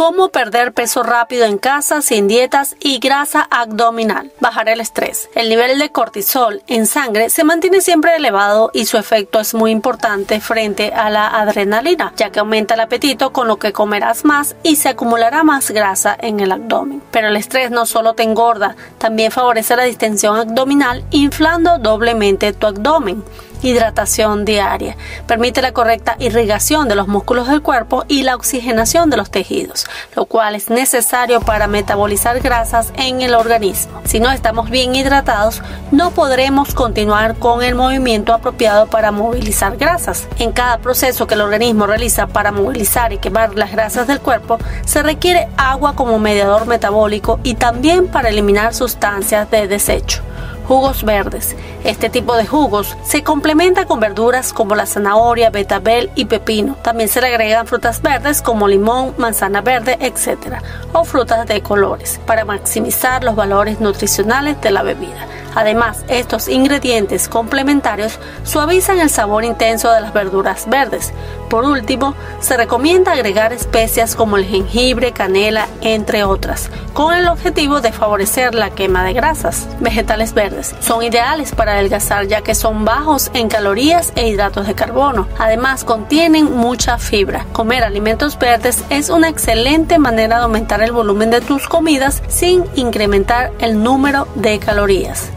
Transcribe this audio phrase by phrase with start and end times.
[0.00, 4.32] cómo perder peso rápido en casa sin dietas y grasa abdominal.
[4.40, 5.28] Bajar el estrés.
[5.34, 9.70] El nivel de cortisol en sangre se mantiene siempre elevado y su efecto es muy
[9.70, 14.56] importante frente a la adrenalina, ya que aumenta el apetito con lo que comerás más
[14.62, 17.02] y se acumulará más grasa en el abdomen.
[17.10, 22.68] Pero el estrés no solo te engorda, también favorece la distensión abdominal inflando doblemente tu
[22.68, 23.22] abdomen
[23.62, 24.96] hidratación diaria.
[25.26, 29.86] Permite la correcta irrigación de los músculos del cuerpo y la oxigenación de los tejidos,
[30.16, 34.00] lo cual es necesario para metabolizar grasas en el organismo.
[34.04, 40.26] Si no estamos bien hidratados, no podremos continuar con el movimiento apropiado para movilizar grasas.
[40.38, 44.58] En cada proceso que el organismo realiza para movilizar y quemar las grasas del cuerpo,
[44.84, 50.22] se requiere agua como mediador metabólico y también para eliminar sustancias de desecho.
[50.70, 51.56] Jugos verdes.
[51.82, 56.76] Este tipo de jugos se complementa con verduras como la zanahoria, betabel y pepino.
[56.76, 60.62] También se le agregan frutas verdes como limón, manzana verde, etc.
[60.92, 65.26] o frutas de colores para maximizar los valores nutricionales de la bebida.
[65.54, 71.12] Además, estos ingredientes complementarios suavizan el sabor intenso de las verduras verdes.
[71.48, 77.80] Por último, se recomienda agregar especias como el jengibre, canela, entre otras, con el objetivo
[77.80, 79.66] de favorecer la quema de grasas.
[79.80, 84.74] Vegetales verdes son ideales para adelgazar ya que son bajos en calorías e hidratos de
[84.76, 85.26] carbono.
[85.38, 87.46] Además, contienen mucha fibra.
[87.52, 92.64] Comer alimentos verdes es una excelente manera de aumentar el volumen de tus comidas sin
[92.76, 95.30] incrementar el número de calorías.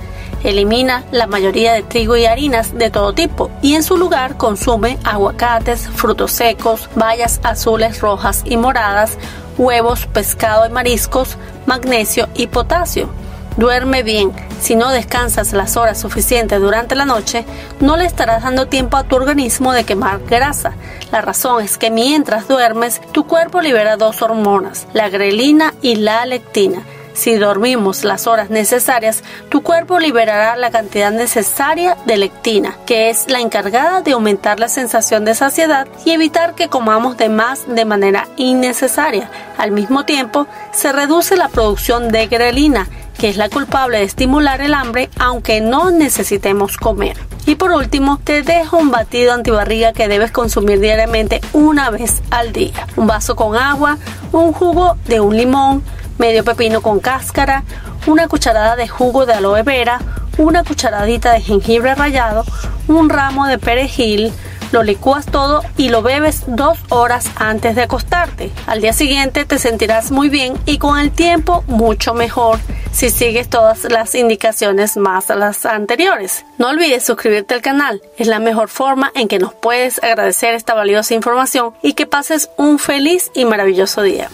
[0.44, 4.98] Elimina la mayoría de trigo y harinas de todo tipo y en su lugar consume
[5.06, 9.18] aguacates, frutos secos, bayas azules, rojas y moradas,
[9.58, 13.10] huevos, pescado y mariscos, magnesio y potasio.
[13.56, 14.32] Duerme bien.
[14.60, 17.46] Si no descansas las horas suficientes durante la noche,
[17.80, 20.74] no le estarás dando tiempo a tu organismo de quemar grasa.
[21.12, 26.26] La razón es que mientras duermes, tu cuerpo libera dos hormonas, la grelina y la
[26.26, 26.82] lectina
[27.14, 33.30] si dormimos las horas necesarias, tu cuerpo liberará la cantidad necesaria de lectina, que es
[33.30, 37.86] la encargada de aumentar la sensación de saciedad y evitar que comamos de más de
[37.86, 39.30] manera innecesaria.
[39.58, 44.62] Al mismo tiempo, se reduce la producción de grelina, que es la culpable de estimular
[44.62, 47.18] el hambre aunque no necesitemos comer.
[47.46, 52.54] Y por último, te dejo un batido antibarriga que debes consumir diariamente una vez al
[52.54, 52.88] día.
[52.96, 53.98] Un vaso con agua,
[54.32, 55.84] un jugo de un limón,
[56.18, 57.64] medio pepino con cáscara,
[58.08, 60.00] una cucharada de jugo de aloe vera,
[60.38, 62.44] una cucharadita de jengibre rallado,
[62.88, 64.34] un ramo de perejil,
[64.74, 68.52] lo licúas todo y lo bebes dos horas antes de acostarte.
[68.66, 72.60] Al día siguiente te sentirás muy bien y con el tiempo mucho mejor
[72.92, 76.44] si sigues todas las indicaciones más las anteriores.
[76.58, 80.74] No olvides suscribirte al canal, es la mejor forma en que nos puedes agradecer esta
[80.74, 84.28] valiosa información y que pases un feliz y maravilloso día.